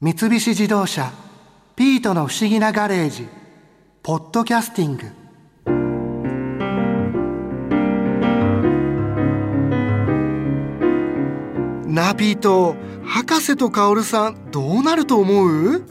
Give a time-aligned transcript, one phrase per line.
[0.00, 1.10] 三菱自動車
[1.74, 3.26] 「ピートの不思議なガレージ」
[4.04, 5.02] 「ポッドキャスティング」
[11.92, 15.82] なあピート博士とカオルさんどうなると思う？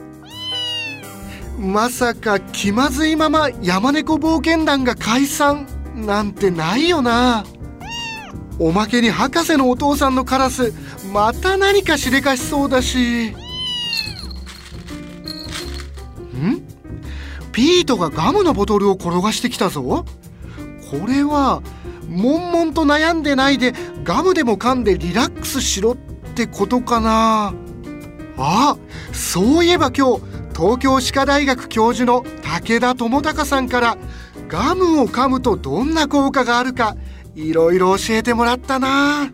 [1.60, 7.44] まさか気まずいまま山猫冒険団が解散なんてないよな。
[8.58, 10.74] おまけに博士のお父さんのカラス
[11.12, 13.36] また何かしでかしそうだし。
[17.58, 20.06] ピートがガムのボトルを転がしてきたぞ
[20.92, 21.64] これは
[22.08, 25.96] 悶々と悩んでないでガムでも噛んでリラックスしろっ
[26.36, 27.56] てことかな
[28.38, 28.78] あ
[29.12, 30.22] そういえば今日
[30.56, 33.98] 東京歯科大学教授の武田智隆さんから
[34.48, 36.96] ガムを噛むとどんな効果があるか
[37.34, 39.32] いろいろ教えてもらったな。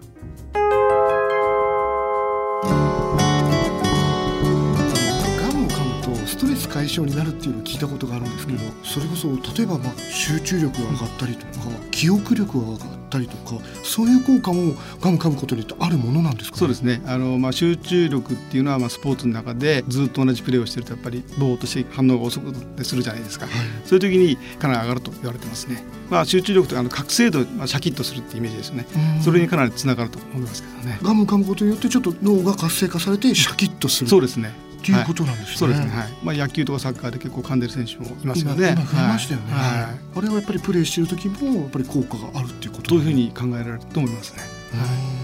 [6.93, 17.01] 解消になるっていうのを聞いたことがあるんですけど、それこそ例えばまあ集中力が上がったりとか、記憶力が上がったりとかそういう効果もガム噛むことによってあるものなんですか、ね、そうですね。
[17.05, 22.53] あの、まあ、集中力っていうのはまあスポーツの中でずっと同じプレーをしてるとやっぱりぼーっとして反応が遅く
[22.84, 28.85] するじゃないですか、はい、そういう時にかなり上がると言われてますね、まあ、集中力とあの覚醒度、まあ、シャキッとするってイメージですね。
[29.21, 30.99] それにかなりつながると思いますけどね。
[31.01, 34.09] ガム噛むことによってちょっと脳が活性化されてシャキッとする。
[34.09, 34.53] そうですね
[34.84, 35.57] っていうことなんですね。
[35.57, 35.87] そうですね。
[35.87, 36.07] はい。
[36.23, 38.76] まあ野球とかサッカーで結構噛んでる選手もいますよね。
[38.77, 39.53] 今増えましたよね。
[39.53, 40.17] はい。
[40.17, 42.90] あれはやっぱりプレーしてる時もやっぱり効果があるっていうこと。
[42.90, 44.41] というふうに考えられると思いますね。
[44.73, 44.85] は
[45.20, 45.23] い。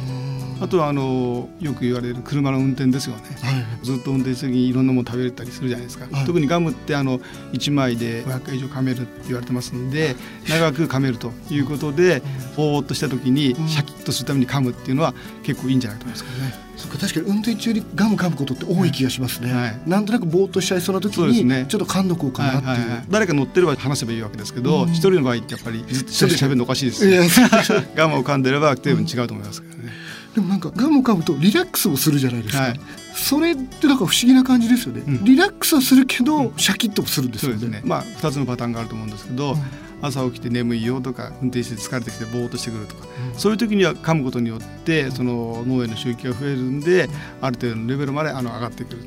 [0.61, 7.19] あとはあのよく言われる車の運転ですよね、はい、ずっと運転する時にいろんなもの食べれたりするじゃないですか、はい、特にガムってあの
[7.53, 10.15] 1枚で500回以上噛めるって言われてますので
[10.47, 12.21] 長く噛めるということで
[12.55, 16.69] ぼーっとした時にシャキッとするために噛むっていうのは結構いいんじゃないと思いますけどね。
[16.79, 22.59] そか確かに運転中にガム噛むことって多い気がしますね、はい、なんとなくぼーっとしちゃいそうな時にね、ちょっと噛んどこうかなって。
[22.59, 27.05] いう、はいはいはい、誰か乗ってれば話せばいいわけですけど一、人の場合ってやっぱりずっと一人で喋るのおかしいです
[27.95, 30.08] ガムを噛んでれば随分違うと思いますけどね。
[30.35, 32.79] でもなんかガム噛むとリラックスをするじゃないですか、はい、
[33.15, 37.67] それってなんか不思議な感じですよね、うん、リラックスはするけど、うん、シャキッとするんですよね。
[37.67, 37.81] ね。
[37.83, 39.57] まあ2つのパターンがあると思うんですけど、うん、
[40.01, 43.07] 朝起きて眠いよとか運転して疲れてきてぼーっとしてくるとか、
[43.37, 47.09] そういう時には噛むことによってその脳への刺激が増えるんで
[47.41, 49.03] ある程度のレベルまであの上がってくる。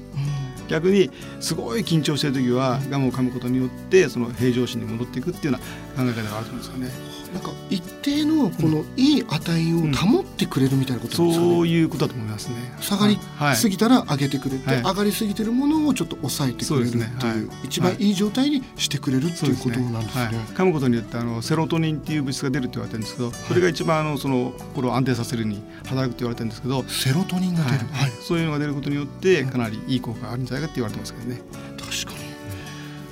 [0.72, 5.59] 逆にすごい緊張してる時はガムを噛むことによってその平常心に戻っていくっていうよ
[5.97, 7.12] うな考え方があるんですよね。
[7.33, 12.56] なんか一定のこのいい値を保ってくれるみたいなことですかね、そういうことだと思いますね。
[12.81, 13.19] 下がり
[13.55, 17.12] すぎたら上げてくれて、はい、上がりすぎてるものをちょっと抑えてくれるっていう、ね。
[17.19, 17.34] は
[17.65, 31.41] い、一番いい状態にしてくれるっていうことなんですね、ね、噛むことによってあのセロトニンっていう物質が出るって言われてるんですけどそれが一番あのその心を安定させるに働くって言われてるんですけどセロトニンが出る、はい、そういうのが出ることによってかなりいい効果があるんじゃないかって言われてますけどね。
[31.78, 32.33] 確かに。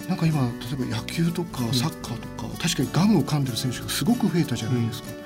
[0.09, 5.17] なんか今例えば野球とかサッカーとか、うん、確かにガムを噛んでる選手がすごく増えたじゃないですか、うん、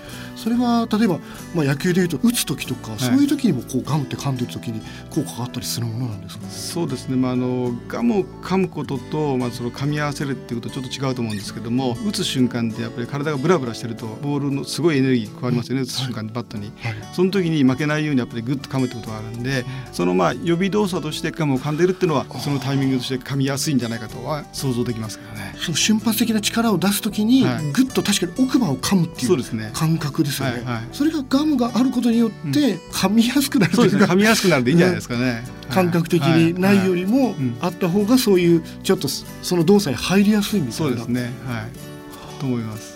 [0.44, 1.21] それは例えば、
[1.55, 25.54] まあ、野球でいうと打つ時とか、はい、そういう時にもこうガムって噛んでる時に効果があったりするものなんですか、ね、そうですね、まあ、あのガムを噛むことと、まあ、その噛み合わせるっていうことはちょっと違うと思うんですけども打つ瞬間ってやっぱり体がブラブラしてるとボールのすごいエネルギー加わりますよね、うん、打つ瞬間にバットに、はい、その時に負けないようにやっぱりグッと噛むってことがあるんでそのまあ予備動作としてガムを噛んでるっていうのはそのタイミングとして噛みやすいんじゃないかとは想像できますけどね。
[25.65, 30.56] その瞬発的な力を出すときに、はい、ぐっと確かに奥歯を噛むっていう感覚ですよね。
[30.56, 35.45] そ、ねはいはい、それがガムがあることによって噛みやすくなるというか、うん、噛みやすくなるでいいんじゃないですかね。
[35.71, 40.72] 感覚的にないよりもあった方がそういうちょっとその動作に入りやすいみたいな。
[40.72, 41.33] そうですね。
[41.47, 42.41] はい。
[42.41, 42.95] と思います。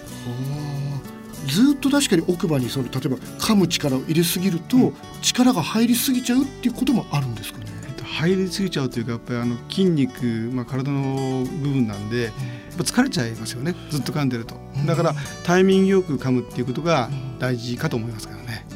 [1.46, 7.66] ずっと確かに奥歯にその例えば噛む力を入れすぎると、うん、力が入りすぎちゃうっていうこともあるんですかね。
[8.14, 12.32] 入りすぎちゃうというかやっぱりあの筋肉、まあ、体の部分なんで、やっ
[12.76, 13.74] ぱ疲れちゃいますよね。
[13.90, 14.56] ずっと噛んでると。
[14.86, 15.14] だから
[15.44, 18.66] タイミングよく噛むっていうことが大事かと思いますからね。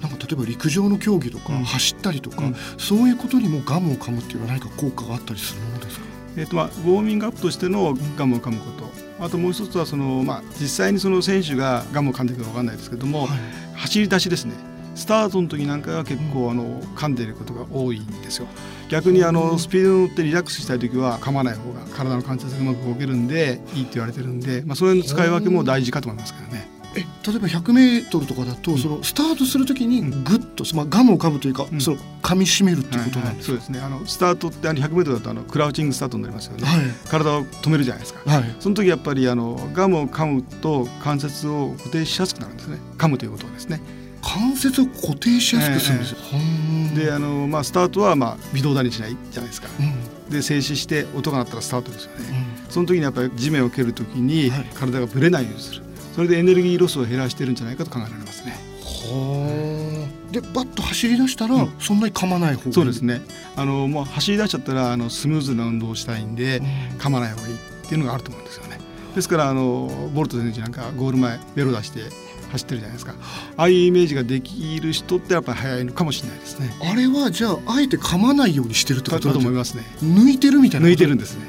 [0.00, 6.04] なんか例えば陸上の競技とか、走ったりとか、うん、そういうことにもガムを噛むっていうのは何か効果があったりするものですか、
[6.36, 8.84] えーとまあ、ウォーミングアップとしてのガムを噛むこと。
[9.20, 13.38] あともう一つはその、まあ、実際にその選手がガムを噛んでるか分かんないですけども、はい、
[13.76, 14.54] 走り出しですね
[14.94, 18.46] スタートの時なんかは結構あの噛んでいることが多いんですよ。
[18.88, 26.74] 逆にあのスピードに乗ってリラックスしたい時は噛まない方が体の関節がうまく動けるんでいいって言われてるんで、まあ、それの使い分けも大事かと思いますからね。
[26.96, 33.80] え例えば100メートルとかだと、うん、そのスタートするときにぐっと、まあ、ガムを噛むというか、うん、その噛み締めるっていうことなんですか、はいはい、そうですね。
[33.80, 42.78] あのスタートってあの100メートルだとあのクラウチングスタートになりますよね、はい、体を止めるじゃないですか、はい、その時やっぱりあのガムを噛むと関節を固定しやすくなるんですね。
[42.96, 43.80] 噛むということはですね
[44.24, 49.82] 関節を固定しやすくするんですよ、えー、であの、まあ、スタートは、まあ、微動だにしないじゃないですか、う
[50.28, 58.52] ん、で静止して音が鳴ったらスタートですよね、うん、その時にやっぱり地面を蹴る時に体がぶれないようにする、はい、それでエネルギーロスを減らしてるんじゃないかと考えられますね。
[58.82, 60.32] はあ。
[60.32, 62.72] でバッと走り出したら、そんなに噛まない方がいい？
[62.72, 63.20] そうですね。
[63.54, 66.60] あのもう走り出しちゃったらあのスムーズな運動をしたいんで、
[66.98, 68.78] 噛まない方がいいっていうのがあると思うんですよね。
[69.14, 72.00] ですからあのボルト選手なんかゴール前ベロ出して
[72.54, 73.14] 走ってるじゃないですか。
[73.56, 76.70] ああいうイメージができる人ってやっぱり速いのかもしれないですね。
[76.90, 79.84] あれはじゃああえて噛まないようにしてるってことだと思いますね。
[80.02, 81.46] 抜いてるみたいな抜いてるんですね。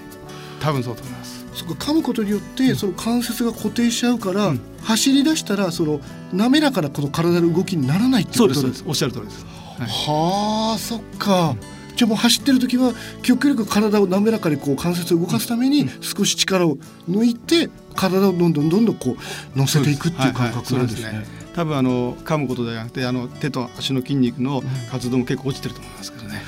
[0.60, 1.46] 多分そうと思います。
[1.54, 6.02] そこ噛むことによってその関節が固定しちゃうから、うん、走り出したらその
[6.34, 9.46] 滑らかなこの体の動きにならないってことですおっしゃる通りです。
[9.78, 11.56] はい、はあそっか。
[11.96, 16.78] じゃあもう走ってる時は極力体を滑らかにこう関節を動かすために少し力を
[17.10, 19.16] 抜いて体をどんどんどんどんこ
[19.56, 21.26] う乗せていくっていう感覚なんですね。
[21.56, 24.62] 多分あの噛むことではなくてあの手と足の筋肉の
[24.92, 26.42] 活動も結構落ちてると思いますけどね。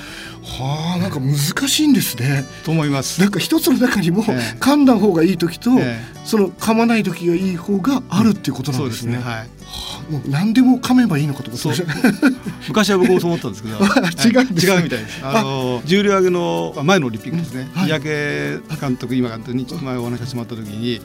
[0.64, 1.36] はあなんか難
[1.68, 2.44] しいんですね。
[2.64, 3.20] と思います。
[3.20, 9.16] なんか一つの中にも、噛んだ方がいい時と、えー、その噛まない時がいい方があるっていうことなんですね。
[9.16, 9.48] うん、すねはい。
[10.10, 11.84] もう何でも噛めばいいのかと思って。
[12.66, 15.20] 昔は僕もそう思ったんですけど 違う、ね、違うみたいです。
[15.22, 21.00] あの重量挙げの前のオリンピックですね、うんはい、三宅監督今監督に前お話ししてもらった時に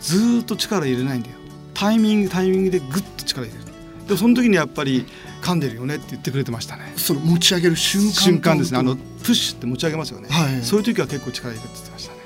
[0.00, 1.36] ずっと力入れないんだよ。
[1.74, 3.64] タイミングタイミングでぐっと力入れる。
[4.08, 5.06] でその時にやっぱり
[5.42, 6.92] 噛んでるよねって言ってくれてましたね。
[6.96, 8.78] その持ち上げる瞬間瞬間ですね。
[8.78, 12.18] あのプッシュって持ち上げますよね、はい、そういう時は結構力入れてましたね。
[12.18, 12.21] はあ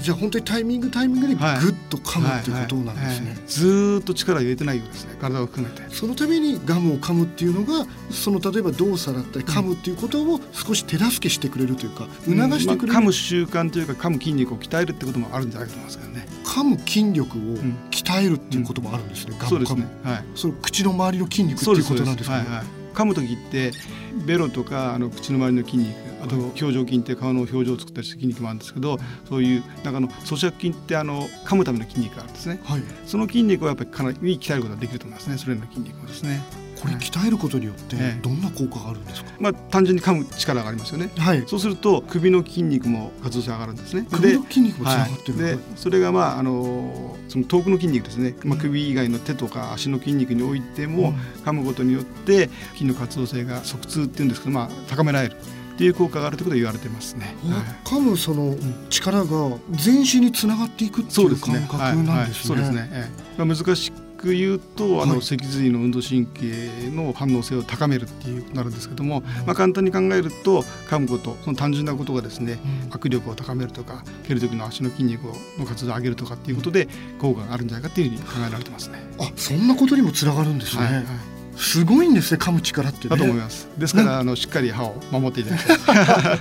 [0.00, 1.44] じゃあ本当にタイミングタイミングでぐっ
[1.88, 5.16] と噛むっていうことなんですね、ずっと力入れてないようですね。
[5.20, 5.82] 体を含めて。
[5.94, 16.26] そのためにガムを噛むっていうのがその例えば動作だったり噛むっていうことを少し手助けしてくれるというか促してくれる、うんまあ、噛む習慣というか噛む筋肉を鍛えるってこともあるんじゃないかと思いますけどね。
[16.44, 17.40] 噛む筋力を
[17.90, 23.70] 鍛えるっていうこともあるんですね、うん、そうですね、はい、その口の周りの筋肉っていうことなんですかね、はいはい、噛む時って
[24.26, 36.40] ベロとかあの口の周りの筋肉あと表情筋って顔の表情を作ったりする筋肉もあるんですけどそういう中の咀嚼筋ってあの噛むための筋肉があるんですね、はい、その筋肉をやっぱりかなり鍛えることができると思いますねそれらの筋肉をですね。
[36.80, 44.06] これ鍛えることによってどんな効果があるんですか、まあ、単純に噛む力がありますよね、はい、そうすると首の筋肉も活動性上がるんですね。
[44.10, 51.12] 首の筋肉もつながってる、はい、でそれがまああのその遠くの筋肉ですね、まあ、首以外の手とか足の筋肉においても
[51.44, 55.36] 噛むことによって筋の活動性が側痛っていうんですけど、まあ、高められる
[55.84, 55.88] い。
[55.88, 57.34] う効果があるということが言われてますね。
[57.84, 58.56] 噛むその
[58.88, 62.44] 力が全身につながっていくっていう感覚なんですね。
[62.46, 63.10] そうですね。
[63.36, 72.58] まあ、難しく言うとあの脊髄の運動神経の反応性を高めるっていうことになるんですけども、まあ、簡単に考えると噛むことその単純なことがですね、
[72.90, 75.22] 握力を高めるとか蹴る時の足の筋肉
[75.58, 76.88] の活動を上げるとかっていうことで
[77.18, 78.98] 効果があるんじゃないかっていうふうに考えられてますね。
[79.18, 80.84] あそんなことにもつながるんですね。
[80.84, 83.68] はいはいすごいんですね噛む力って、ね、だと思います。
[83.76, 86.40] ですからあのしっかり歯を守っていただきたい。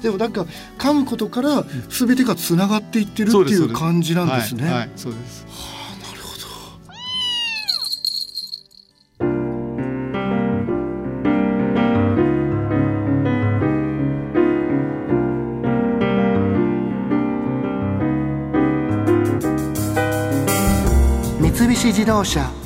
[0.02, 0.46] でもなんか
[0.78, 4.64] 噛むことからすべてがつながっていってるっていう感じなんですね。
[4.64, 5.46] はい、はい、そうです。
[21.38, 22.65] 三菱自動車